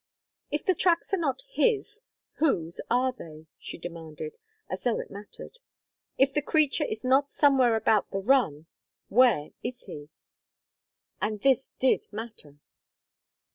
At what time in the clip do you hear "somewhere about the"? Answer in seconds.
7.29-8.17